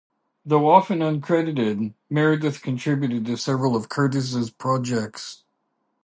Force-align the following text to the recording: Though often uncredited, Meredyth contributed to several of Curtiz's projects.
Though 0.43 0.67
often 0.67 0.97
uncredited, 1.01 1.93
Meredyth 2.11 2.63
contributed 2.63 3.27
to 3.27 3.37
several 3.37 3.75
of 3.75 3.87
Curtiz's 3.87 4.49
projects. 4.49 5.43